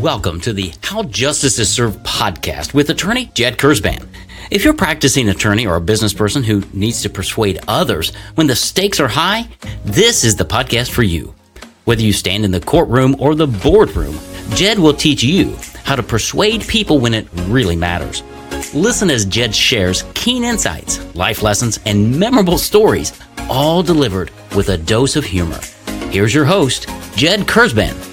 Welcome 0.00 0.40
to 0.42 0.52
the 0.52 0.72
How 0.82 1.04
Justice 1.04 1.58
is 1.58 1.72
Served 1.72 2.04
podcast 2.04 2.74
with 2.74 2.90
attorney 2.90 3.30
Jed 3.34 3.56
Kurzban. 3.56 4.06
If 4.50 4.62
you're 4.62 4.74
a 4.74 4.76
practicing 4.76 5.30
attorney 5.30 5.66
or 5.66 5.76
a 5.76 5.80
business 5.80 6.12
person 6.12 6.42
who 6.42 6.62
needs 6.72 7.00
to 7.02 7.08
persuade 7.08 7.60
others 7.66 8.14
when 8.34 8.46
the 8.46 8.54
stakes 8.54 9.00
are 9.00 9.08
high, 9.08 9.48
this 9.84 10.22
is 10.22 10.36
the 10.36 10.44
podcast 10.44 10.90
for 10.90 11.02
you. 11.02 11.34
Whether 11.86 12.02
you 12.02 12.12
stand 12.12 12.44
in 12.44 12.50
the 12.50 12.60
courtroom 12.60 13.16
or 13.18 13.34
the 13.34 13.46
boardroom, 13.46 14.18
Jed 14.50 14.78
will 14.78 14.92
teach 14.92 15.22
you 15.22 15.56
how 15.84 15.96
to 15.96 16.02
persuade 16.02 16.68
people 16.68 16.98
when 16.98 17.14
it 17.14 17.26
really 17.46 17.76
matters. 17.76 18.22
Listen 18.74 19.08
as 19.10 19.24
Jed 19.24 19.54
shares 19.54 20.04
keen 20.14 20.44
insights, 20.44 21.02
life 21.14 21.42
lessons, 21.42 21.80
and 21.86 22.20
memorable 22.20 22.58
stories, 22.58 23.18
all 23.48 23.82
delivered 23.82 24.30
with 24.54 24.68
a 24.68 24.78
dose 24.78 25.16
of 25.16 25.24
humor. 25.24 25.60
Here's 26.10 26.34
your 26.34 26.44
host, 26.44 26.86
Jed 27.16 27.40
Kurzban. 27.40 28.05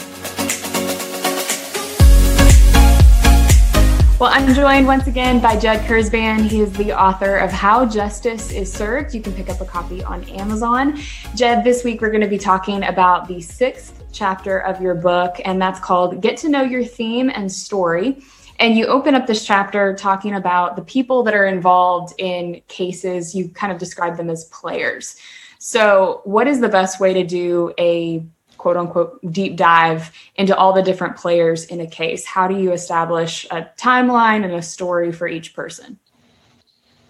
Well, 4.23 4.31
I'm 4.33 4.53
joined 4.53 4.87
once 4.87 5.07
again 5.07 5.41
by 5.41 5.59
Jed 5.59 5.85
Kurzban. 5.85 6.47
He 6.47 6.61
is 6.61 6.71
the 6.71 6.97
author 6.97 7.39
of 7.39 7.51
How 7.51 7.85
Justice 7.85 8.53
is 8.53 8.71
Served. 8.71 9.13
You 9.13 9.21
can 9.21 9.33
pick 9.33 9.49
up 9.49 9.59
a 9.59 9.65
copy 9.65 10.01
on 10.01 10.23
Amazon. 10.29 10.97
Jed, 11.35 11.65
this 11.65 11.83
week 11.83 11.99
we're 11.99 12.09
going 12.09 12.21
to 12.21 12.29
be 12.29 12.37
talking 12.37 12.85
about 12.85 13.27
the 13.27 13.41
sixth 13.41 14.01
chapter 14.13 14.59
of 14.59 14.81
your 14.81 14.95
book, 14.95 15.41
and 15.43 15.61
that's 15.61 15.77
called 15.77 16.21
Get 16.21 16.37
to 16.37 16.47
Know 16.47 16.61
Your 16.61 16.85
Theme 16.85 17.31
and 17.31 17.51
Story. 17.51 18.23
And 18.61 18.77
you 18.77 18.85
open 18.85 19.13
up 19.13 19.27
this 19.27 19.45
chapter 19.45 19.93
talking 19.93 20.35
about 20.35 20.77
the 20.77 20.83
people 20.83 21.23
that 21.23 21.33
are 21.33 21.47
involved 21.47 22.13
in 22.17 22.61
cases. 22.69 23.35
You 23.35 23.49
kind 23.49 23.73
of 23.73 23.77
describe 23.77 24.15
them 24.15 24.29
as 24.29 24.45
players. 24.45 25.17
So, 25.59 26.21
what 26.23 26.47
is 26.47 26.61
the 26.61 26.69
best 26.69 27.01
way 27.01 27.13
to 27.13 27.25
do 27.25 27.73
a 27.77 28.25
quote 28.63 28.77
unquote 28.77 29.19
deep 29.29 29.57
dive 29.57 30.09
into 30.37 30.55
all 30.55 30.71
the 30.71 30.81
different 30.81 31.17
players 31.17 31.65
in 31.65 31.81
a 31.81 31.85
case? 31.85 32.25
How 32.25 32.47
do 32.47 32.57
you 32.57 32.71
establish 32.71 33.45
a 33.51 33.69
timeline 33.77 34.45
and 34.45 34.53
a 34.53 34.61
story 34.61 35.11
for 35.11 35.27
each 35.27 35.53
person? 35.53 35.99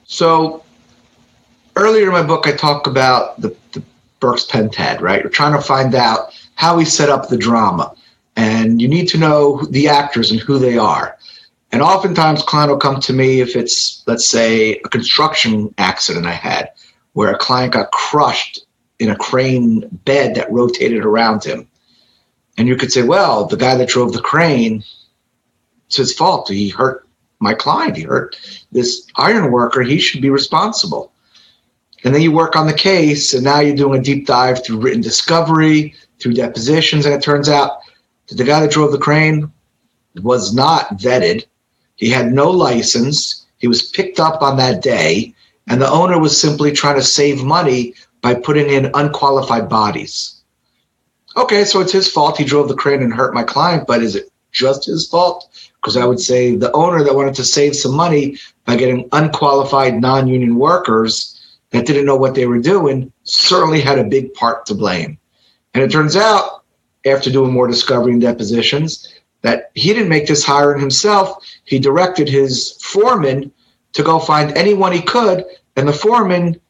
So 0.05 0.63
earlier 1.75 2.07
in 2.07 2.11
my 2.11 2.23
book, 2.23 2.47
I 2.47 2.53
talk 2.53 2.87
about 2.87 3.39
the, 3.39 3.55
the 3.73 3.83
Burke's 4.19 4.47
Pentad, 4.47 4.99
right? 4.99 5.23
We're 5.23 5.29
trying 5.29 5.53
to 5.53 5.61
find 5.61 5.93
out 5.93 6.33
how 6.55 6.75
we 6.75 6.85
set 6.85 7.09
up 7.09 7.29
the 7.29 7.37
drama. 7.37 7.93
And 8.35 8.81
you 8.81 8.87
need 8.87 9.07
to 9.09 9.19
know 9.19 9.61
the 9.69 9.87
actors 9.87 10.31
and 10.31 10.39
who 10.39 10.57
they 10.57 10.79
are. 10.79 11.19
And 11.71 11.83
oftentimes, 11.83 12.41
client 12.41 12.71
will 12.71 12.79
come 12.79 12.99
to 13.01 13.13
me 13.13 13.41
if 13.41 13.55
it's, 13.55 14.01
let's 14.07 14.27
say, 14.27 14.77
a 14.77 14.89
construction 14.89 15.71
accident 15.77 16.25
I 16.25 16.31
had 16.31 16.71
where 17.13 17.31
a 17.31 17.37
client 17.37 17.73
got 17.73 17.91
crushed 17.91 18.65
in 19.03 19.09
a 19.09 19.15
crane 19.15 19.87
bed 20.05 20.35
that 20.35 20.51
rotated 20.51 21.03
around 21.03 21.43
him. 21.43 21.67
And 22.57 22.67
you 22.67 22.75
could 22.75 22.91
say, 22.91 23.03
well, 23.03 23.45
the 23.45 23.57
guy 23.57 23.75
that 23.75 23.89
drove 23.89 24.13
the 24.13 24.21
crane, 24.21 24.83
it's 25.87 25.97
his 25.97 26.13
fault. 26.13 26.47
He 26.49 26.69
hurt 26.69 27.07
my 27.39 27.53
client. 27.53 27.97
He 27.97 28.03
hurt 28.03 28.37
this 28.71 29.05
iron 29.17 29.51
worker. 29.51 29.81
He 29.81 29.99
should 29.99 30.21
be 30.21 30.29
responsible. 30.29 31.11
And 32.03 32.13
then 32.13 32.21
you 32.21 32.31
work 32.31 32.55
on 32.55 32.67
the 32.67 32.73
case, 32.73 33.33
and 33.33 33.43
now 33.43 33.59
you're 33.59 33.75
doing 33.75 33.99
a 33.99 34.03
deep 34.03 34.25
dive 34.25 34.63
through 34.63 34.79
written 34.79 35.01
discovery, 35.01 35.95
through 36.19 36.33
depositions, 36.33 37.05
and 37.05 37.13
it 37.13 37.21
turns 37.21 37.49
out 37.49 37.79
that 38.27 38.35
the 38.35 38.43
guy 38.43 38.61
that 38.61 38.71
drove 38.71 38.91
the 38.91 38.97
crane 38.97 39.51
was 40.21 40.53
not 40.53 40.97
vetted. 40.97 41.45
He 41.95 42.09
had 42.09 42.31
no 42.33 42.49
license. 42.49 43.45
He 43.57 43.67
was 43.67 43.89
picked 43.89 44.19
up 44.19 44.41
on 44.41 44.57
that 44.57 44.81
day, 44.81 45.33
and 45.67 45.81
the 45.81 45.89
owner 45.89 46.19
was 46.19 46.39
simply 46.39 46.71
trying 46.71 46.95
to 46.95 47.03
save 47.03 47.43
money 47.43 47.95
by 48.23 48.33
putting 48.33 48.69
in 48.69 48.89
unqualified 48.95 49.69
bodies. 49.69 50.41
Okay, 51.35 51.65
so 51.65 51.81
it's 51.81 51.91
his 51.91 52.09
fault. 52.09 52.37
He 52.37 52.45
drove 52.45 52.69
the 52.69 52.75
crane 52.75 53.03
and 53.03 53.13
hurt 53.13 53.33
my 53.33 53.43
client, 53.43 53.85
but 53.85 54.01
is 54.01 54.15
it 54.15 54.31
just 54.51 54.85
his 54.85 55.07
fault? 55.07 55.49
Because 55.75 55.97
I 55.97 56.05
would 56.05 56.19
say 56.19 56.55
the 56.55 56.71
owner 56.71 57.03
that 57.03 57.13
wanted 57.13 57.35
to 57.35 57.43
save 57.43 57.75
some 57.75 57.93
money 57.93 58.37
by 58.65 58.77
getting 58.77 59.09
unqualified 59.11 60.01
non 60.01 60.27
union 60.27 60.55
workers 60.55 61.57
that 61.71 61.85
didn't 61.85 62.05
know 62.05 62.15
what 62.15 62.33
they 62.33 62.45
were 62.47 62.59
doing 62.59 63.11
certainly 63.23 63.81
had 63.81 63.99
a 63.99 64.03
big 64.03 64.33
part 64.33 64.65
to 64.67 64.73
blame. 64.73 65.17
And 65.73 65.83
it 65.83 65.91
turns 65.91 66.15
out, 66.15 66.63
after 67.05 67.29
doing 67.29 67.51
more 67.51 67.67
discovery 67.67 68.13
and 68.13 68.21
depositions, 68.21 69.13
that 69.41 69.71
he 69.73 69.91
didn't 69.91 70.07
make 70.07 70.27
this 70.27 70.45
hiring 70.45 70.79
himself. 70.79 71.43
He 71.65 71.77
directed 71.77 72.29
his 72.29 72.77
foreman 72.81 73.51
to 73.91 74.03
go 74.03 74.19
find 74.19 74.55
anyone 74.55 74.93
he 74.93 75.01
could, 75.01 75.43
and 75.75 75.87
the 75.87 75.93
foreman 75.93 76.61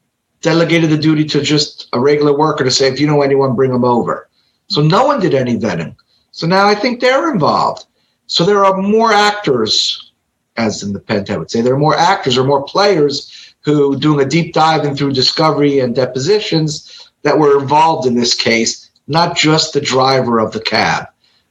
delegated 0.44 0.92
the 0.92 0.98
duty 0.98 1.26
to 1.26 1.42
just 1.42 1.88
a 1.94 2.00
regular 2.00 2.38
worker 2.38 2.64
to 2.64 2.70
say, 2.70 2.88
if 2.88 3.00
you 3.00 3.08
know 3.08 3.24
anyone, 3.24 3.56
bring 3.56 3.72
them 3.72 3.86
over. 3.86 4.30
So 4.68 4.82
no 4.82 5.06
one 5.06 5.20
did 5.20 5.34
any 5.34 5.58
vetting. 5.58 5.96
So 6.32 6.46
now 6.46 6.68
I 6.68 6.76
think 6.76 7.00
they're 7.00 7.32
involved. 7.32 7.86
So 8.28 8.46
there 8.46 8.64
are 8.64 8.78
more 8.78 9.12
actors, 9.12 10.12
as 10.58 10.84
in 10.84 10.94
the 10.94 11.00
Pentad 11.00 11.40
would 11.40 11.50
say, 11.50 11.62
there 11.62 11.74
are 11.74 11.80
more 11.80 11.98
actors 11.98 12.38
or 12.38 12.44
more 12.44 12.64
players 12.64 13.56
who 13.62 13.98
doing 13.98 14.24
a 14.24 14.30
deep 14.30 14.54
dive 14.54 14.84
in 14.86 14.96
through 14.96 15.14
discovery 15.14 15.80
and 15.80 15.96
depositions 15.96 17.10
that 17.22 17.40
were 17.40 17.60
involved 17.60 18.06
in 18.06 18.16
this 18.16 18.34
case, 18.34 18.90
not 19.08 19.38
just 19.38 19.74
the 19.74 19.82
driver 19.82 20.40
of 20.40 20.52
the 20.52 20.60
cab. 20.60 21.08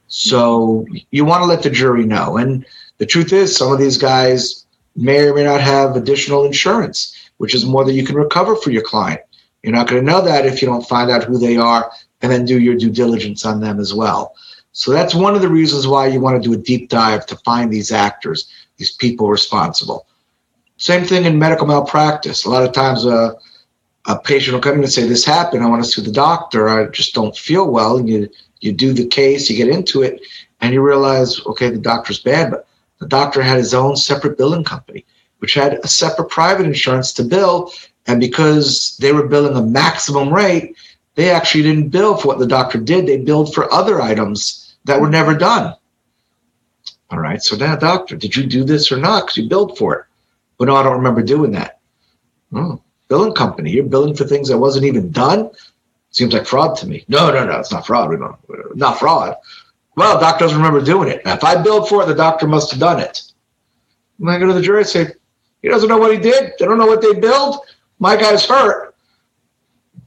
So 0.07 0.85
you 1.09 1.25
want 1.25 1.41
to 1.41 1.47
let 1.47 1.63
the 1.63 1.71
jury 1.71 2.05
know. 2.05 2.37
And 2.37 2.63
the 2.99 3.07
truth 3.07 3.33
is, 3.33 3.55
some 3.55 3.71
of 3.71 3.79
these 3.79 3.97
guys 3.97 4.65
may 4.95 5.21
or 5.21 5.33
may 5.33 5.43
not 5.43 5.61
have 5.61 5.95
additional 5.95 6.45
insurance 6.45 7.17
which 7.43 7.53
is 7.53 7.65
more 7.65 7.83
than 7.83 7.93
you 7.93 8.05
can 8.05 8.15
recover 8.15 8.55
for 8.55 8.71
your 8.71 8.81
client. 8.81 9.19
You're 9.63 9.73
not 9.73 9.89
going 9.89 10.01
to 10.01 10.09
know 10.09 10.21
that 10.21 10.45
if 10.45 10.61
you 10.61 10.65
don't 10.65 10.87
find 10.87 11.11
out 11.11 11.25
who 11.25 11.37
they 11.37 11.57
are 11.57 11.91
and 12.21 12.31
then 12.31 12.45
do 12.45 12.57
your 12.57 12.77
due 12.77 12.89
diligence 12.89 13.45
on 13.45 13.59
them 13.59 13.81
as 13.81 13.93
well. 13.93 14.33
So 14.71 14.93
that's 14.93 15.13
one 15.13 15.35
of 15.35 15.41
the 15.41 15.49
reasons 15.49 15.85
why 15.85 16.07
you 16.07 16.21
want 16.21 16.41
to 16.41 16.49
do 16.49 16.57
a 16.57 16.63
deep 16.63 16.87
dive 16.87 17.25
to 17.25 17.35
find 17.43 17.69
these 17.69 17.91
actors, 17.91 18.49
these 18.77 18.93
people 18.93 19.27
responsible. 19.27 20.07
Same 20.77 21.03
thing 21.03 21.25
in 21.25 21.37
medical 21.37 21.67
malpractice. 21.67 22.45
A 22.45 22.49
lot 22.49 22.63
of 22.63 22.71
times 22.71 23.05
uh, 23.05 23.33
a 24.05 24.17
patient 24.17 24.53
will 24.53 24.61
come 24.61 24.75
in 24.75 24.83
and 24.83 24.93
say, 24.93 25.05
This 25.05 25.25
happened. 25.25 25.63
I 25.63 25.67
want 25.67 25.83
to 25.83 25.91
sue 25.91 26.01
the 26.01 26.13
doctor. 26.13 26.69
I 26.69 26.85
just 26.91 27.13
don't 27.13 27.35
feel 27.35 27.69
well. 27.69 27.97
And 27.97 28.07
you, 28.07 28.29
you 28.61 28.71
do 28.71 28.93
the 28.93 29.05
case, 29.05 29.49
you 29.49 29.57
get 29.57 29.67
into 29.67 30.01
it, 30.01 30.21
and 30.61 30.73
you 30.73 30.81
realize, 30.81 31.45
okay, 31.45 31.69
the 31.69 31.77
doctor's 31.77 32.19
bad, 32.19 32.51
but 32.51 32.65
the 32.99 33.07
doctor 33.07 33.41
had 33.41 33.57
his 33.57 33.73
own 33.73 33.97
separate 33.97 34.37
billing 34.37 34.63
company 34.63 35.05
which 35.43 35.55
had 35.55 35.73
a 35.83 35.87
separate 35.89 36.29
private 36.29 36.65
insurance 36.65 37.11
to 37.11 37.21
bill. 37.21 37.69
And 38.07 38.17
because 38.17 38.95
they 39.01 39.11
were 39.11 39.27
billing 39.27 39.57
a 39.57 39.61
maximum 39.61 40.33
rate, 40.33 40.77
they 41.15 41.31
actually 41.31 41.63
didn't 41.63 41.89
bill 41.89 42.15
for 42.15 42.29
what 42.29 42.39
the 42.39 42.47
doctor 42.47 42.79
did. 42.79 43.05
They 43.05 43.17
billed 43.17 43.53
for 43.53 43.69
other 43.73 44.01
items 44.01 44.77
that 44.85 45.01
were 45.01 45.09
never 45.09 45.35
done. 45.35 45.75
All 47.11 47.19
right. 47.19 47.43
So 47.43 47.57
now, 47.57 47.75
doctor, 47.75 48.15
did 48.15 48.33
you 48.33 48.45
do 48.45 48.63
this 48.63 48.89
or 48.89 48.95
not? 48.95 49.23
Because 49.23 49.35
you 49.35 49.49
billed 49.49 49.77
for 49.77 49.95
it. 49.95 50.05
But 50.57 50.69
no, 50.69 50.77
I 50.77 50.83
don't 50.83 50.95
remember 50.95 51.21
doing 51.21 51.51
that. 51.51 51.81
Oh, 52.55 52.81
billing 53.09 53.33
company, 53.33 53.71
you're 53.71 53.83
billing 53.83 54.15
for 54.15 54.23
things 54.23 54.47
that 54.47 54.57
wasn't 54.57 54.85
even 54.85 55.11
done. 55.11 55.51
Seems 56.11 56.33
like 56.33 56.47
fraud 56.47 56.77
to 56.77 56.87
me. 56.87 57.03
No, 57.09 57.29
no, 57.33 57.45
no, 57.45 57.59
it's 57.59 57.73
not 57.73 57.85
fraud. 57.85 58.09
We 58.09 58.15
don't, 58.15 58.37
not 58.77 58.97
fraud. 58.97 59.35
Well, 59.97 60.21
doctor 60.21 60.45
doesn't 60.45 60.57
remember 60.57 60.79
doing 60.79 61.09
it. 61.09 61.21
If 61.25 61.43
I 61.43 61.61
billed 61.61 61.89
for 61.89 62.01
it, 62.01 62.05
the 62.05 62.15
doctor 62.15 62.47
must 62.47 62.71
have 62.71 62.79
done 62.79 63.01
it. 63.01 63.23
And 64.19 64.29
I 64.29 64.39
go 64.39 64.47
to 64.47 64.53
the 64.53 64.61
jury 64.61 64.79
and 64.79 64.87
say, 64.87 65.07
he 65.63 65.69
doesn't 65.69 65.89
know 65.89 65.97
what 65.97 66.11
he 66.11 66.19
did. 66.19 66.53
They 66.59 66.65
don't 66.65 66.77
know 66.77 66.85
what 66.85 67.01
they 67.01 67.13
billed. 67.13 67.65
My 67.97 68.15
guy's 68.17 68.45
hurt. 68.45 68.93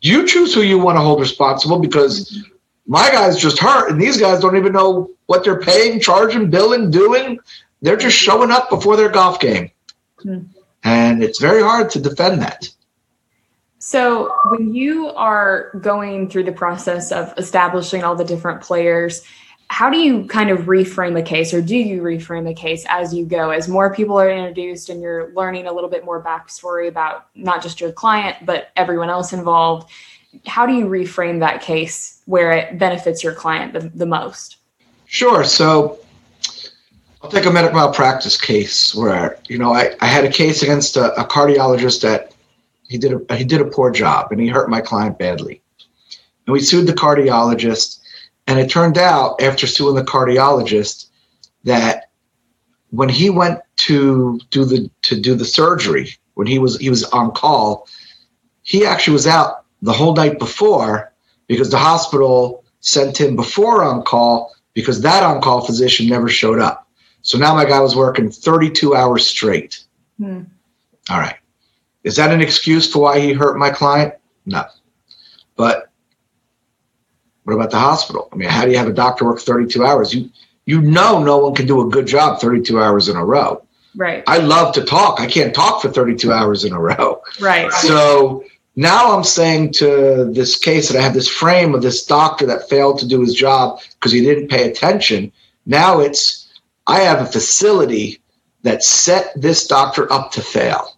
You 0.02 0.26
choose 0.26 0.54
who 0.54 0.60
you 0.60 0.78
want 0.78 0.96
to 0.96 1.00
hold 1.00 1.18
responsible 1.18 1.78
because 1.78 2.44
my 2.86 3.10
guy's 3.10 3.38
just 3.38 3.58
hurt, 3.58 3.90
and 3.90 4.00
these 4.00 4.20
guys 4.20 4.40
don't 4.40 4.56
even 4.56 4.74
know 4.74 5.10
what 5.24 5.42
they're 5.42 5.58
paying, 5.58 5.98
charging, 5.98 6.50
billing, 6.50 6.90
doing. 6.90 7.40
They're 7.80 7.96
just 7.96 8.16
showing 8.16 8.50
up 8.50 8.68
before 8.68 8.96
their 8.96 9.08
golf 9.08 9.40
game. 9.40 9.70
Hmm. 10.22 10.40
And 10.84 11.24
it's 11.24 11.40
very 11.40 11.62
hard 11.62 11.90
to 11.90 12.00
defend 12.00 12.42
that. 12.42 12.68
So, 13.78 14.34
when 14.50 14.74
you 14.74 15.08
are 15.08 15.70
going 15.80 16.28
through 16.28 16.44
the 16.44 16.52
process 16.52 17.12
of 17.12 17.32
establishing 17.38 18.04
all 18.04 18.14
the 18.14 18.24
different 18.24 18.60
players, 18.60 19.22
how 19.68 19.90
do 19.90 19.98
you 19.98 20.26
kind 20.26 20.50
of 20.50 20.60
reframe 20.60 21.18
a 21.18 21.22
case 21.22 21.52
or 21.52 21.60
do 21.60 21.76
you 21.76 22.02
reframe 22.02 22.48
a 22.48 22.54
case 22.54 22.86
as 22.88 23.12
you 23.12 23.26
go 23.26 23.50
as 23.50 23.68
more 23.68 23.92
people 23.92 24.18
are 24.18 24.30
introduced 24.30 24.88
and 24.88 25.02
you're 25.02 25.32
learning 25.34 25.66
a 25.66 25.72
little 25.72 25.90
bit 25.90 26.04
more 26.04 26.22
backstory 26.22 26.88
about 26.88 27.26
not 27.34 27.62
just 27.62 27.80
your 27.80 27.92
client 27.92 28.36
but 28.44 28.70
everyone 28.76 29.10
else 29.10 29.32
involved? 29.32 29.90
How 30.46 30.66
do 30.66 30.72
you 30.72 30.86
reframe 30.86 31.40
that 31.40 31.62
case 31.62 32.22
where 32.26 32.52
it 32.52 32.78
benefits 32.78 33.24
your 33.24 33.34
client 33.34 33.72
the, 33.72 33.80
the 33.94 34.06
most? 34.06 34.58
Sure. 35.06 35.44
So 35.44 35.98
i'll 37.22 37.30
take 37.30 37.46
a 37.46 37.50
medical 37.50 37.76
malpractice 37.76 38.38
case 38.40 38.94
where 38.94 39.38
you 39.48 39.58
know 39.58 39.72
i, 39.72 39.90
I 40.02 40.06
had 40.06 40.24
a 40.24 40.30
case 40.30 40.62
against 40.62 40.96
a, 40.96 41.18
a 41.18 41.24
cardiologist 41.24 42.02
that 42.02 42.36
he 42.88 42.98
did 42.98 43.12
a 43.12 43.36
he 43.36 43.44
did 43.44 43.60
a 43.60 43.64
poor 43.64 43.90
job 43.90 44.30
and 44.30 44.40
he 44.40 44.48
hurt 44.48 44.70
my 44.70 44.80
client 44.80 45.18
badly. 45.18 45.60
And 46.46 46.52
we 46.52 46.60
sued 46.60 46.86
the 46.86 46.92
cardiologist 46.92 48.00
and 48.46 48.58
it 48.58 48.70
turned 48.70 48.98
out 48.98 49.40
after 49.40 49.66
suing 49.66 49.96
the 49.96 50.04
cardiologist 50.04 51.08
that 51.64 52.10
when 52.90 53.08
he 53.08 53.30
went 53.30 53.60
to 53.76 54.40
do 54.50 54.64
the 54.64 54.90
to 55.02 55.20
do 55.20 55.34
the 55.34 55.44
surgery, 55.44 56.16
when 56.34 56.46
he 56.46 56.58
was 56.58 56.78
he 56.78 56.90
was 56.90 57.04
on 57.04 57.32
call, 57.32 57.88
he 58.62 58.86
actually 58.86 59.12
was 59.12 59.26
out 59.26 59.64
the 59.82 59.92
whole 59.92 60.14
night 60.14 60.38
before 60.38 61.12
because 61.46 61.70
the 61.70 61.78
hospital 61.78 62.64
sent 62.80 63.20
him 63.20 63.36
before 63.36 63.82
on 63.82 64.02
call 64.02 64.54
because 64.74 65.00
that 65.00 65.22
on 65.22 65.40
call 65.40 65.64
physician 65.64 66.08
never 66.08 66.28
showed 66.28 66.60
up. 66.60 66.88
So 67.22 67.38
now 67.38 67.54
my 67.54 67.64
guy 67.64 67.80
was 67.80 67.96
working 67.96 68.30
32 68.30 68.94
hours 68.94 69.26
straight. 69.26 69.84
Hmm. 70.18 70.42
All 71.10 71.18
right. 71.18 71.36
Is 72.04 72.14
that 72.16 72.32
an 72.32 72.40
excuse 72.40 72.90
for 72.90 73.00
why 73.00 73.18
he 73.18 73.32
hurt 73.32 73.58
my 73.58 73.70
client? 73.70 74.14
No. 74.44 74.64
But 75.56 75.85
what 77.46 77.54
about 77.54 77.70
the 77.70 77.78
hospital? 77.78 78.28
I 78.32 78.36
mean, 78.36 78.48
how 78.48 78.64
do 78.64 78.72
you 78.72 78.76
have 78.76 78.88
a 78.88 78.92
doctor 78.92 79.24
work 79.24 79.38
32 79.38 79.84
hours? 79.84 80.12
You 80.12 80.28
you 80.64 80.82
know 80.82 81.22
no 81.22 81.38
one 81.38 81.54
can 81.54 81.66
do 81.66 81.80
a 81.80 81.88
good 81.88 82.06
job 82.06 82.40
32 82.40 82.82
hours 82.82 83.08
in 83.08 83.14
a 83.14 83.24
row. 83.24 83.62
Right. 83.94 84.24
I 84.26 84.38
love 84.38 84.74
to 84.74 84.84
talk. 84.84 85.20
I 85.20 85.26
can't 85.26 85.54
talk 85.54 85.80
for 85.80 85.88
32 85.88 86.32
hours 86.32 86.64
in 86.64 86.72
a 86.72 86.80
row. 86.80 87.22
Right. 87.40 87.72
So 87.72 88.44
now 88.74 89.16
I'm 89.16 89.22
saying 89.22 89.74
to 89.74 90.28
this 90.32 90.58
case 90.58 90.88
that 90.88 90.98
I 90.98 91.02
have 91.02 91.14
this 91.14 91.28
frame 91.28 91.72
of 91.72 91.82
this 91.82 92.04
doctor 92.04 92.46
that 92.46 92.68
failed 92.68 92.98
to 92.98 93.06
do 93.06 93.20
his 93.20 93.32
job 93.32 93.80
because 93.92 94.10
he 94.10 94.22
didn't 94.22 94.48
pay 94.48 94.68
attention. 94.68 95.30
Now 95.66 96.00
it's 96.00 96.48
I 96.88 96.98
have 97.00 97.20
a 97.20 97.30
facility 97.30 98.20
that 98.64 98.82
set 98.82 99.30
this 99.40 99.68
doctor 99.68 100.12
up 100.12 100.32
to 100.32 100.42
fail. 100.42 100.96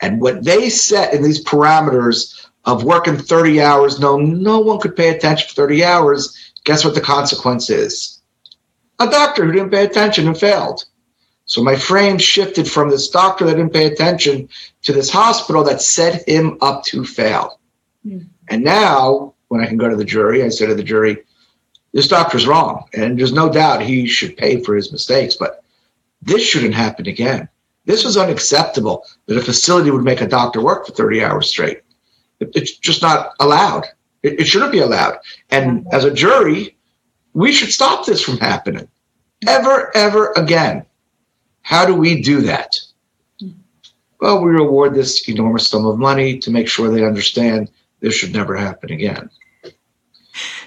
And 0.00 0.20
what 0.20 0.44
they 0.44 0.68
set 0.68 1.14
in 1.14 1.22
these 1.22 1.42
parameters 1.42 2.46
of 2.64 2.84
working 2.84 3.16
30 3.16 3.60
hours, 3.60 3.98
no, 3.98 4.16
no 4.16 4.60
one 4.60 4.78
could 4.78 4.96
pay 4.96 5.08
attention 5.08 5.48
for 5.48 5.54
30 5.54 5.84
hours. 5.84 6.52
Guess 6.64 6.84
what 6.84 6.94
the 6.94 7.00
consequence 7.00 7.70
is? 7.70 8.20
A 8.98 9.10
doctor 9.10 9.44
who 9.44 9.52
didn't 9.52 9.70
pay 9.70 9.84
attention 9.84 10.26
and 10.28 10.38
failed. 10.38 10.84
So 11.44 11.62
my 11.62 11.74
frame 11.74 12.18
shifted 12.18 12.70
from 12.70 12.88
this 12.88 13.08
doctor 13.08 13.44
that 13.44 13.56
didn't 13.56 13.72
pay 13.72 13.86
attention 13.86 14.48
to 14.82 14.92
this 14.92 15.10
hospital 15.10 15.64
that 15.64 15.82
set 15.82 16.26
him 16.28 16.56
up 16.60 16.84
to 16.84 17.04
fail. 17.04 17.58
Mm. 18.06 18.26
And 18.48 18.62
now, 18.62 19.34
when 19.48 19.60
I 19.60 19.66
can 19.66 19.76
go 19.76 19.88
to 19.88 19.96
the 19.96 20.04
jury, 20.04 20.42
I 20.42 20.48
say 20.48 20.66
to 20.66 20.74
the 20.74 20.82
jury, 20.82 21.24
this 21.92 22.08
doctor's 22.08 22.46
wrong. 22.46 22.84
And 22.94 23.18
there's 23.18 23.32
no 23.32 23.52
doubt 23.52 23.82
he 23.82 24.06
should 24.06 24.36
pay 24.36 24.62
for 24.62 24.74
his 24.74 24.92
mistakes, 24.92 25.36
but 25.36 25.62
this 26.22 26.42
shouldn't 26.42 26.74
happen 26.74 27.06
again. 27.06 27.48
This 27.84 28.04
was 28.04 28.16
unacceptable 28.16 29.04
that 29.26 29.36
a 29.36 29.42
facility 29.42 29.90
would 29.90 30.04
make 30.04 30.20
a 30.20 30.28
doctor 30.28 30.60
work 30.60 30.86
for 30.86 30.92
30 30.92 31.24
hours 31.24 31.48
straight. 31.50 31.82
It's 32.54 32.76
just 32.76 33.02
not 33.02 33.34
allowed. 33.40 33.86
It, 34.22 34.46
shouldn't 34.46 34.72
be 34.72 34.78
allowed. 34.78 35.18
And 35.50 35.86
as 35.92 36.04
a 36.04 36.10
jury, 36.12 36.76
we 37.34 37.52
should 37.52 37.72
stop 37.72 38.06
this 38.06 38.22
from 38.22 38.38
happening 38.38 38.88
ever, 39.48 39.90
ever 39.96 40.32
again. 40.36 40.86
How 41.62 41.84
do 41.84 41.94
we 41.94 42.22
do 42.22 42.40
that? 42.42 42.76
Well, 44.20 44.40
we 44.40 44.52
reward 44.52 44.94
this 44.94 45.28
enormous 45.28 45.66
sum 45.66 45.86
of 45.86 45.98
money 45.98 46.38
to 46.38 46.50
make 46.50 46.68
sure 46.68 46.88
they 46.88 47.04
understand 47.04 47.70
this 48.00 48.14
should 48.14 48.32
never 48.32 48.54
happen 48.56 48.92
again. 48.92 49.30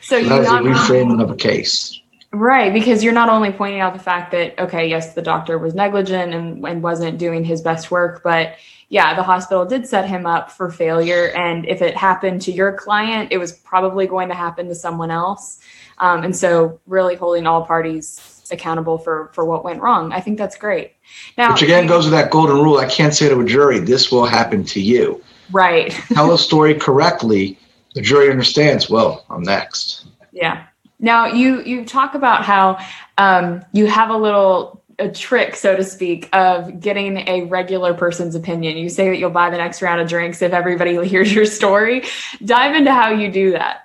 So, 0.01 0.22
so 0.22 0.30
that's 0.30 0.50
a 0.50 0.56
reframing 0.56 1.22
of 1.22 1.31
a 1.31 1.36
case. 1.36 2.01
Right, 2.36 2.74
because 2.74 3.02
you're 3.02 3.14
not 3.14 3.30
only 3.30 3.54
pointing 3.54 3.80
out 3.80 3.94
the 3.94 4.00
fact 4.00 4.32
that, 4.32 4.60
okay, 4.60 4.90
yes, 4.90 5.14
the 5.14 5.22
doctor 5.22 5.58
was 5.58 5.74
negligent 5.74 6.34
and, 6.34 6.66
and 6.68 6.84
wasn't 6.84 7.18
doing 7.18 7.46
his 7.46 7.62
best 7.62 7.92
work, 7.92 8.24
but 8.24 8.56
yeah, 8.90 9.16
the 9.16 9.24
hospital 9.24 9.66
did 9.66 9.88
set 9.88 10.06
him 10.06 10.26
up 10.26 10.52
for 10.52 10.70
failure. 10.70 11.30
And 11.30 11.66
if 11.66 11.82
it 11.82 11.96
happened 11.96 12.42
to 12.42 12.52
your 12.52 12.74
client, 12.74 13.32
it 13.32 13.38
was 13.38 13.54
probably 13.54 14.06
going 14.06 14.28
to 14.28 14.36
happen 14.36 14.68
to 14.68 14.76
someone 14.76 15.12
else. 15.12 15.60
Um, 15.98 16.24
and 16.24 16.36
so, 16.36 16.82
really 16.88 17.16
holding 17.16 17.48
all 17.48 17.66
parties 17.66 18.44
accountable 18.52 18.98
for 18.98 19.32
for 19.34 19.46
what 19.46 19.64
went 19.64 19.82
wrong. 19.82 20.12
I 20.12 20.20
think 20.20 20.38
that's 20.38 20.58
great. 20.58 20.92
Now, 21.38 21.54
which 21.54 21.62
again 21.62 21.88
goes 21.88 22.04
to 22.04 22.12
that 22.12 22.32
golden 22.32 22.58
rule: 22.58 22.80
I 22.80 22.86
can't 22.86 23.14
say 23.14 23.30
to 23.30 23.40
a 23.40 23.46
jury, 23.46 23.80
"This 23.80 24.12
will 24.12 24.26
happen 24.26 24.66
to 24.66 24.82
you." 24.82 25.24
Right. 25.54 25.92
Tell 26.14 26.34
a 26.34 26.38
story 26.50 26.76
correctly. 26.76 27.58
The 27.94 28.02
jury 28.02 28.30
understands. 28.30 28.90
Well, 28.90 29.26
I'm 29.30 29.42
next. 29.42 30.08
Yeah. 30.34 30.66
Now 31.00 31.27
you 31.27 31.62
you 31.63 31.86
talk 31.86 32.15
about 32.15 32.44
how 32.44 32.77
um, 33.18 33.63
you 33.74 33.88
have 33.88 34.09
a 34.09 34.18
little 34.18 34.81
a 35.00 35.09
trick, 35.09 35.56
so 35.56 35.75
to 35.75 35.83
speak, 35.83 36.30
of 36.33 36.80
getting 36.80 37.27
a 37.27 37.44
regular 37.45 37.94
person's 37.94 38.36
opinion. 38.36 38.77
You 38.77 38.89
say 38.89 39.09
that 39.09 39.18
you'll 39.18 39.30
buy 39.30 39.50
the 39.50 39.57
next 39.57 39.81
round 39.81 40.00
of 40.00 40.07
drinks 40.07 40.42
if 40.42 40.53
everybody 40.53 41.06
hears 41.07 41.33
your 41.33 41.45
story. 41.45 42.03
Dive 42.44 42.75
into 42.75 42.94
how 42.94 43.09
you 43.09 43.31
do 43.31 43.51
that. 43.51 43.81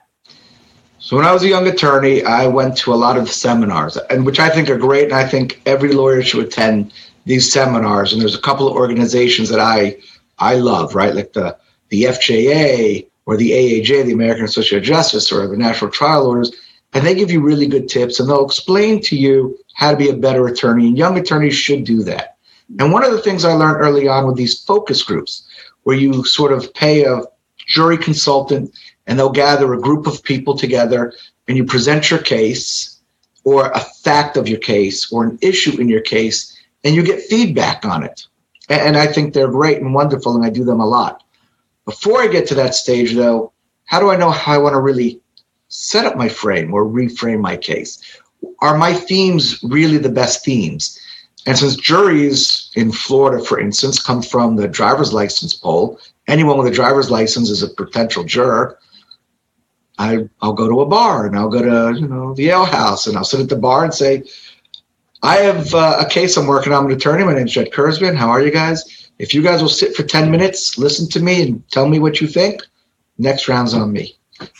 So 0.98 1.16
when 1.16 1.24
I 1.24 1.32
was 1.32 1.42
a 1.42 1.48
young 1.48 1.66
attorney, 1.66 2.22
I 2.22 2.46
went 2.46 2.76
to 2.78 2.92
a 2.92 2.96
lot 2.96 3.16
of 3.16 3.30
seminars, 3.30 3.96
and 3.96 4.26
which 4.26 4.38
I 4.38 4.50
think 4.50 4.68
are 4.68 4.76
great, 4.76 5.04
and 5.04 5.14
I 5.14 5.26
think 5.26 5.60
every 5.66 5.92
lawyer 5.92 6.22
should 6.22 6.44
attend 6.44 6.92
these 7.24 7.50
seminars. 7.50 8.12
And 8.12 8.20
there's 8.20 8.34
a 8.34 8.40
couple 8.40 8.68
of 8.68 8.74
organizations 8.74 9.48
that 9.48 9.60
I 9.60 9.96
I 10.38 10.56
love, 10.56 10.94
right, 10.94 11.14
like 11.14 11.32
the 11.32 11.56
the 11.88 12.04
FJA 12.04 13.06
or 13.26 13.36
the 13.36 13.50
AAJ, 13.50 14.04
the 14.04 14.12
American 14.12 14.44
Association 14.44 14.78
of 14.78 14.84
Justice, 14.84 15.32
or 15.32 15.46
the 15.46 15.56
National 15.56 15.90
Trial 15.90 16.24
Lawyers, 16.24 16.52
and 16.92 17.06
they 17.06 17.14
give 17.14 17.30
you 17.30 17.40
really 17.40 17.66
good 17.66 17.88
tips, 17.88 18.18
and 18.18 18.28
they'll 18.28 18.44
explain 18.44 19.00
to 19.02 19.16
you 19.16 19.58
how 19.74 19.90
to 19.90 19.96
be 19.96 20.08
a 20.08 20.16
better 20.16 20.46
attorney. 20.46 20.88
And 20.88 20.98
young 20.98 21.18
attorneys 21.18 21.54
should 21.54 21.84
do 21.84 22.02
that. 22.04 22.36
And 22.78 22.92
one 22.92 23.04
of 23.04 23.12
the 23.12 23.22
things 23.22 23.44
I 23.44 23.52
learned 23.52 23.80
early 23.80 24.08
on 24.08 24.26
with 24.26 24.36
these 24.36 24.62
focus 24.62 25.02
groups, 25.02 25.48
where 25.82 25.96
you 25.96 26.24
sort 26.24 26.52
of 26.52 26.72
pay 26.74 27.04
a 27.04 27.22
jury 27.66 27.96
consultant 27.96 28.76
and 29.06 29.18
they'll 29.18 29.30
gather 29.30 29.72
a 29.72 29.80
group 29.80 30.06
of 30.06 30.22
people 30.22 30.56
together 30.56 31.12
and 31.48 31.56
you 31.56 31.64
present 31.64 32.10
your 32.10 32.20
case 32.20 33.00
or 33.44 33.70
a 33.70 33.80
fact 33.80 34.36
of 34.36 34.48
your 34.48 34.58
case 34.58 35.10
or 35.12 35.24
an 35.24 35.38
issue 35.40 35.80
in 35.80 35.88
your 35.88 36.00
case 36.00 36.56
and 36.84 36.94
you 36.94 37.02
get 37.02 37.22
feedback 37.22 37.84
on 37.84 38.02
it. 38.02 38.26
And 38.68 38.96
I 38.96 39.06
think 39.06 39.34
they're 39.34 39.48
great 39.48 39.80
and 39.80 39.94
wonderful 39.94 40.36
and 40.36 40.44
I 40.44 40.50
do 40.50 40.64
them 40.64 40.80
a 40.80 40.86
lot. 40.86 41.22
Before 41.84 42.20
I 42.22 42.28
get 42.28 42.46
to 42.48 42.54
that 42.56 42.74
stage 42.74 43.14
though, 43.14 43.52
how 43.86 43.98
do 43.98 44.10
I 44.10 44.16
know 44.16 44.30
how 44.30 44.54
I 44.54 44.58
want 44.58 44.74
to 44.74 44.80
really 44.80 45.20
set 45.70 46.04
up 46.04 46.16
my 46.16 46.28
frame 46.28 46.74
or 46.74 46.84
reframe 46.84 47.40
my 47.40 47.56
case? 47.56 48.02
Are 48.60 48.76
my 48.76 48.92
themes 48.92 49.62
really 49.62 49.98
the 49.98 50.10
best 50.10 50.44
themes? 50.44 50.98
And 51.46 51.56
since 51.56 51.76
juries 51.76 52.70
in 52.74 52.92
Florida, 52.92 53.42
for 53.42 53.58
instance, 53.58 54.02
come 54.02 54.20
from 54.20 54.56
the 54.56 54.68
driver's 54.68 55.14
license 55.14 55.54
poll, 55.54 55.98
anyone 56.28 56.58
with 56.58 56.66
a 56.66 56.74
driver's 56.74 57.10
license 57.10 57.48
is 57.48 57.62
a 57.62 57.68
potential 57.68 58.24
juror. 58.24 58.78
I, 59.98 60.28
I'll 60.42 60.52
go 60.52 60.68
to 60.68 60.80
a 60.80 60.86
bar 60.86 61.26
and 61.26 61.36
I'll 61.36 61.48
go 61.48 61.62
to 61.62 61.98
you 61.98 62.08
know 62.08 62.34
the 62.34 62.50
ale 62.50 62.64
house 62.64 63.06
and 63.06 63.16
I'll 63.16 63.24
sit 63.24 63.40
at 63.40 63.48
the 63.48 63.56
bar 63.56 63.84
and 63.84 63.94
say, 63.94 64.24
I 65.22 65.36
have 65.36 65.74
uh, 65.74 65.98
a 66.00 66.08
case 66.08 66.36
I'm 66.36 66.46
working 66.46 66.72
on. 66.72 66.84
I'm 66.84 66.90
an 66.90 66.96
attorney. 66.96 67.24
My 67.24 67.34
name's 67.34 67.52
Jed 67.52 67.70
Kurzban. 67.72 68.16
How 68.16 68.30
are 68.30 68.42
you 68.42 68.50
guys? 68.50 69.10
If 69.18 69.34
you 69.34 69.42
guys 69.42 69.60
will 69.60 69.68
sit 69.68 69.94
for 69.94 70.02
10 70.02 70.30
minutes, 70.30 70.78
listen 70.78 71.06
to 71.10 71.20
me 71.20 71.42
and 71.42 71.68
tell 71.70 71.86
me 71.86 71.98
what 71.98 72.22
you 72.22 72.26
think, 72.26 72.62
next 73.18 73.48
round's 73.48 73.74
on 73.74 73.92
me. 73.92 74.16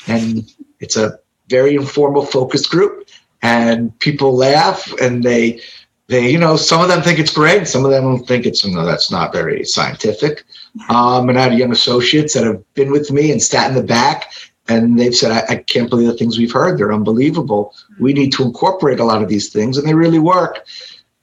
And 0.07 0.51
it's 0.81 0.97
a 0.97 1.19
very 1.49 1.75
informal 1.75 2.25
focus 2.25 2.67
group 2.67 3.09
and 3.43 3.97
people 4.01 4.37
laugh 4.37 4.93
and 5.01 5.23
they 5.23 5.61
they 6.09 6.31
you 6.31 6.39
know 6.39 6.57
some 6.57 6.81
of 6.81 6.89
them 6.89 7.03
think 7.03 7.19
it's 7.19 7.33
great 7.33 7.67
some 7.67 7.85
of 7.85 7.91
them 7.91 8.19
think 8.25 8.47
it's 8.47 8.65
no 8.65 8.85
that's 8.85 9.11
not 9.11 9.33
very 9.33 9.65
scientific. 9.65 10.45
Um, 10.89 11.29
and 11.29 11.39
i 11.39 11.43
have 11.43 11.59
young 11.59 11.73
associates 11.73 12.35
that 12.35 12.45
have 12.45 12.63
been 12.75 12.91
with 12.91 13.11
me 13.11 13.31
and 13.33 13.43
sat 13.43 13.69
in 13.69 13.77
the 13.77 13.83
back 13.83 14.33
and 14.69 14.99
they've 14.99 15.15
said 15.15 15.33
I, 15.33 15.55
I 15.55 15.57
can't 15.57 15.91
believe 15.91 16.07
the 16.07 16.17
things 16.17 16.39
we've 16.39 16.53
heard. 16.53 16.79
They're 16.79 16.93
unbelievable. 16.93 17.75
We 17.99 18.13
need 18.13 18.33
to 18.35 18.45
incorporate 18.45 19.01
a 19.01 19.05
lot 19.05 19.23
of 19.23 19.29
these 19.29 19.53
things 19.53 19.77
and 19.77 19.87
they 19.87 19.95
really 19.95 20.21
work. 20.21 20.65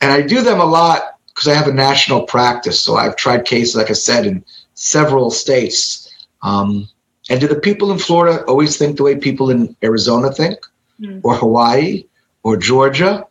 And 0.01 0.11
i 0.11 0.21
do 0.21 0.41
them 0.41 0.59
a 0.59 0.65
lot 0.65 1.17
because 1.27 1.47
i 1.47 1.53
have 1.53 1.67
a 1.67 1.73
national 1.73 2.23
practice 2.23 2.79
so 2.79 2.95
i've 2.95 3.15
tried 3.15 3.45
cases 3.45 3.75
like 3.75 3.89
i 3.89 3.93
said 3.93 4.25
in 4.25 4.43
several 4.77 5.31
states. 5.31 6.07
Um, 6.43 6.87
and 7.29 7.39
do 7.41 7.47
the 7.47 7.59
people 7.59 7.91
in 7.91 7.99
florida 7.99 8.43
always 8.45 8.77
think 8.77 8.97
the 8.97 9.03
way 9.03 9.15
people 9.15 9.49
in 9.49 9.75
arizona 9.83 10.31
think 10.31 10.57
mm. 10.99 11.19
or 11.23 11.35
hawaii 11.35 12.03
or 12.43 12.57
georgia 12.57 13.25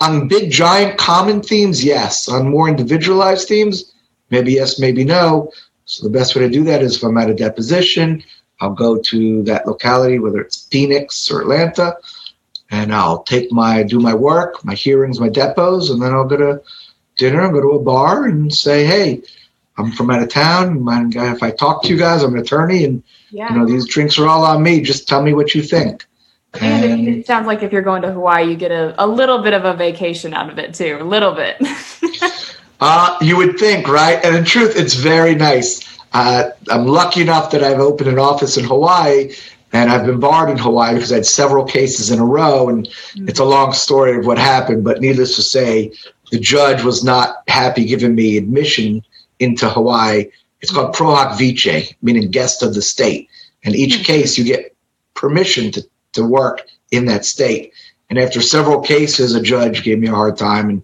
on 0.00 0.28
big, 0.28 0.50
giant, 0.50 0.98
common 0.98 1.40
themes, 1.40 1.84
yes. 1.84 2.28
On 2.28 2.50
more 2.50 2.68
individualized 2.68 3.48
themes, 3.48 3.92
maybe 4.30 4.52
yes, 4.52 4.78
maybe 4.78 5.04
no. 5.04 5.52
So 5.84 6.04
the 6.04 6.12
best 6.12 6.34
way 6.34 6.42
to 6.42 6.48
do 6.48 6.64
that 6.64 6.82
is 6.82 6.96
if 6.96 7.02
I'm 7.02 7.18
at 7.18 7.30
a 7.30 7.34
deposition, 7.34 8.22
I'll 8.60 8.74
go 8.74 8.98
to 8.98 9.42
that 9.44 9.66
locality, 9.66 10.18
whether 10.18 10.40
it's 10.40 10.66
Phoenix 10.66 11.30
or 11.30 11.42
Atlanta, 11.42 11.96
and 12.70 12.94
I'll 12.94 13.22
take 13.22 13.52
my 13.52 13.82
do 13.82 14.00
my 14.00 14.14
work, 14.14 14.64
my 14.64 14.74
hearings, 14.74 15.20
my 15.20 15.28
depos, 15.28 15.90
and 15.90 16.00
then 16.02 16.12
I'll 16.12 16.24
go 16.24 16.36
to 16.36 16.62
dinner, 17.16 17.42
I'll 17.42 17.52
go 17.52 17.60
to 17.60 17.78
a 17.78 17.82
bar 17.82 18.24
and 18.24 18.52
say, 18.52 18.84
hey, 18.84 19.22
I'm 19.76 19.92
from 19.92 20.10
out 20.10 20.22
of 20.22 20.28
town. 20.28 20.84
If 21.14 21.42
I 21.42 21.50
talk 21.50 21.82
to 21.82 21.88
you 21.88 21.96
guys, 21.96 22.22
I'm 22.22 22.34
an 22.34 22.40
attorney, 22.40 22.84
and 22.84 23.02
yeah. 23.30 23.52
you 23.52 23.58
know 23.58 23.66
these 23.66 23.86
drinks 23.86 24.18
are 24.18 24.28
all 24.28 24.44
on 24.44 24.62
me. 24.62 24.80
Just 24.80 25.08
tell 25.08 25.22
me 25.22 25.34
what 25.34 25.54
you 25.54 25.62
think. 25.62 26.06
And 26.60 27.08
it 27.08 27.26
sounds 27.26 27.46
like 27.46 27.62
if 27.62 27.72
you're 27.72 27.82
going 27.82 28.02
to 28.02 28.12
Hawaii, 28.12 28.48
you 28.48 28.56
get 28.56 28.70
a, 28.70 28.94
a 29.02 29.06
little 29.06 29.42
bit 29.42 29.54
of 29.54 29.64
a 29.64 29.74
vacation 29.74 30.34
out 30.34 30.50
of 30.50 30.58
it 30.58 30.74
too, 30.74 30.98
a 31.00 31.04
little 31.04 31.34
bit. 31.34 31.56
uh, 32.80 33.18
you 33.20 33.36
would 33.36 33.58
think, 33.58 33.88
right? 33.88 34.24
And 34.24 34.36
in 34.36 34.44
truth, 34.44 34.76
it's 34.76 34.94
very 34.94 35.34
nice. 35.34 35.98
Uh, 36.12 36.50
I'm 36.70 36.86
lucky 36.86 37.22
enough 37.22 37.50
that 37.50 37.64
I've 37.64 37.80
opened 37.80 38.08
an 38.08 38.20
office 38.20 38.56
in 38.56 38.64
Hawaii 38.64 39.34
and 39.72 39.90
I've 39.90 40.06
been 40.06 40.20
barred 40.20 40.50
in 40.50 40.56
Hawaii 40.56 40.94
because 40.94 41.10
I 41.10 41.16
had 41.16 41.26
several 41.26 41.64
cases 41.64 42.12
in 42.12 42.20
a 42.20 42.24
row. 42.24 42.68
And 42.68 42.86
mm-hmm. 42.86 43.28
it's 43.28 43.40
a 43.40 43.44
long 43.44 43.72
story 43.72 44.16
of 44.16 44.24
what 44.24 44.38
happened, 44.38 44.84
but 44.84 45.00
needless 45.00 45.34
to 45.34 45.42
say, 45.42 45.92
the 46.30 46.38
judge 46.38 46.84
was 46.84 47.02
not 47.02 47.42
happy 47.48 47.84
giving 47.84 48.14
me 48.14 48.36
admission 48.36 49.04
into 49.44 49.68
Hawaii. 49.68 50.30
It's 50.60 50.72
called 50.72 50.94
pro 50.94 51.14
hac 51.14 51.38
vice, 51.38 51.92
meaning 52.02 52.30
guest 52.30 52.62
of 52.62 52.74
the 52.74 52.82
state. 52.82 53.28
And 53.64 53.76
each 53.76 53.94
mm-hmm. 53.94 54.02
case, 54.04 54.38
you 54.38 54.44
get 54.44 54.74
permission 55.14 55.70
to 55.72 55.86
to 56.14 56.24
work 56.24 56.62
in 56.90 57.04
that 57.06 57.24
state. 57.24 57.72
And 58.08 58.18
after 58.18 58.40
several 58.40 58.80
cases, 58.80 59.34
a 59.34 59.42
judge 59.42 59.82
gave 59.82 59.98
me 59.98 60.08
a 60.08 60.14
hard 60.14 60.36
time. 60.36 60.68
And 60.68 60.82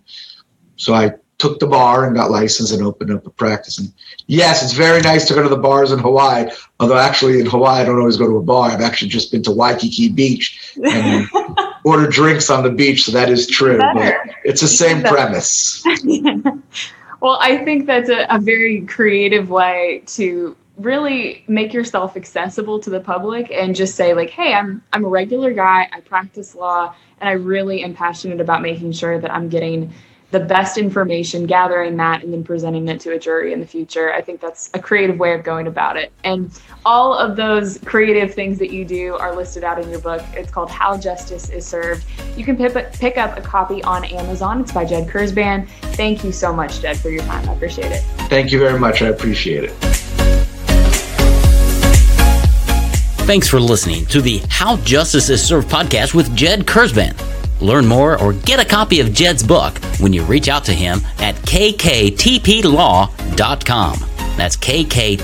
so 0.76 0.94
I 0.94 1.14
took 1.38 1.58
the 1.58 1.66
bar 1.66 2.04
and 2.04 2.14
got 2.14 2.30
licensed 2.30 2.72
and 2.72 2.82
opened 2.82 3.10
up 3.12 3.26
a 3.26 3.30
practice. 3.30 3.78
And 3.78 3.92
yes, 4.26 4.62
it's 4.62 4.72
very 4.72 5.00
nice 5.00 5.26
to 5.28 5.34
go 5.34 5.42
to 5.42 5.48
the 5.48 5.56
bars 5.56 5.92
in 5.92 5.98
Hawaii. 5.98 6.50
Although 6.80 6.98
actually 6.98 7.40
in 7.40 7.46
Hawaii, 7.46 7.80
I 7.80 7.84
don't 7.84 7.98
always 7.98 8.16
go 8.16 8.26
to 8.26 8.36
a 8.36 8.42
bar. 8.42 8.70
I've 8.70 8.80
actually 8.80 9.08
just 9.08 9.32
been 9.32 9.42
to 9.44 9.50
Waikiki 9.50 10.10
Beach 10.10 10.74
and 10.82 11.26
order 11.84 12.06
drinks 12.08 12.50
on 12.50 12.62
the 12.62 12.70
beach. 12.70 13.04
So 13.04 13.12
that 13.12 13.30
is 13.30 13.46
true. 13.46 13.78
But 13.94 14.14
it's 14.44 14.60
the 14.60 14.68
same 14.68 15.02
premise. 15.02 15.82
well, 17.20 17.38
I 17.40 17.64
think 17.64 17.86
that's 17.86 18.08
a, 18.10 18.26
a 18.30 18.38
very 18.38 18.82
creative 18.82 19.50
way 19.50 20.02
to 20.08 20.56
really 20.76 21.44
make 21.46 21.74
yourself 21.74 22.16
accessible 22.16 22.80
to 22.80 22.90
the 22.90 23.00
public 23.00 23.50
and 23.50 23.76
just 23.76 23.96
say 23.96 24.14
like 24.14 24.30
hey 24.30 24.54
i'm 24.54 24.82
i'm 24.94 25.04
a 25.04 25.08
regular 25.08 25.52
guy. 25.52 25.86
I 25.92 26.00
practice 26.00 26.54
law 26.54 26.94
and 27.20 27.28
i 27.28 27.32
really 27.32 27.84
am 27.84 27.94
passionate 27.94 28.40
about 28.40 28.62
making 28.62 28.92
sure 28.92 29.18
that 29.20 29.30
i'm 29.30 29.50
getting 29.50 29.92
the 30.30 30.40
best 30.40 30.78
information, 30.78 31.44
gathering 31.44 31.96
that, 31.96 32.22
and 32.22 32.32
then 32.32 32.44
presenting 32.44 32.86
it 32.88 33.00
to 33.00 33.12
a 33.12 33.18
jury 33.18 33.52
in 33.52 33.58
the 33.58 33.66
future. 33.66 34.12
I 34.12 34.20
think 34.20 34.40
that's 34.40 34.70
a 34.74 34.78
creative 34.78 35.18
way 35.18 35.34
of 35.34 35.42
going 35.42 35.66
about 35.66 35.96
it. 35.96 36.12
And 36.22 36.50
all 36.84 37.14
of 37.14 37.34
those 37.34 37.78
creative 37.78 38.32
things 38.32 38.58
that 38.60 38.72
you 38.72 38.84
do 38.84 39.16
are 39.16 39.34
listed 39.34 39.64
out 39.64 39.80
in 39.80 39.90
your 39.90 39.98
book. 40.00 40.22
It's 40.34 40.50
called 40.50 40.70
How 40.70 40.96
Justice 40.96 41.48
is 41.48 41.66
Served. 41.66 42.04
You 42.36 42.44
can 42.44 42.56
pick 42.56 43.18
up 43.18 43.36
a 43.36 43.40
copy 43.40 43.82
on 43.82 44.04
Amazon. 44.04 44.60
It's 44.60 44.72
by 44.72 44.84
Jed 44.84 45.08
Kurzban. 45.08 45.68
Thank 45.96 46.22
you 46.22 46.30
so 46.30 46.52
much, 46.52 46.80
Jed, 46.80 46.96
for 46.98 47.10
your 47.10 47.24
time. 47.24 47.48
I 47.48 47.52
appreciate 47.52 47.90
it. 47.90 48.02
Thank 48.28 48.52
you 48.52 48.60
very 48.60 48.78
much. 48.78 49.02
I 49.02 49.08
appreciate 49.08 49.64
it. 49.64 49.72
Thanks 53.26 53.48
for 53.48 53.60
listening 53.60 54.06
to 54.06 54.20
the 54.20 54.40
How 54.48 54.76
Justice 54.78 55.28
is 55.28 55.42
Served 55.42 55.68
podcast 55.68 56.14
with 56.14 56.34
Jed 56.34 56.66
Kurzban. 56.66 57.29
Learn 57.60 57.86
more 57.86 58.20
or 58.20 58.32
get 58.32 58.60
a 58.60 58.64
copy 58.64 59.00
of 59.00 59.12
Jed's 59.12 59.42
book 59.42 59.78
when 59.98 60.12
you 60.12 60.22
reach 60.24 60.48
out 60.48 60.64
to 60.64 60.72
him 60.72 61.00
at 61.18 61.34
kktplaw.com. 61.36 62.10
That's 64.36 64.56
kktplaw.com. 64.56 65.20